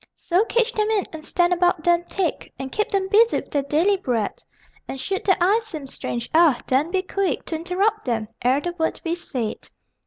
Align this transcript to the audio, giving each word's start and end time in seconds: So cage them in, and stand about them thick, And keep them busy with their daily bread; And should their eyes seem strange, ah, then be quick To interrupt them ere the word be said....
So 0.15 0.43
cage 0.45 0.73
them 0.73 0.89
in, 0.89 1.03
and 1.13 1.23
stand 1.23 1.53
about 1.53 1.83
them 1.83 2.03
thick, 2.05 2.51
And 2.57 2.71
keep 2.71 2.89
them 2.89 3.07
busy 3.07 3.37
with 3.39 3.51
their 3.51 3.61
daily 3.61 3.97
bread; 3.97 4.41
And 4.87 4.99
should 4.99 5.23
their 5.25 5.37
eyes 5.39 5.67
seem 5.67 5.85
strange, 5.85 6.27
ah, 6.33 6.57
then 6.65 6.89
be 6.89 7.03
quick 7.03 7.45
To 7.45 7.55
interrupt 7.55 8.05
them 8.05 8.27
ere 8.41 8.59
the 8.61 8.73
word 8.79 8.99
be 9.03 9.13
said.... 9.13 9.69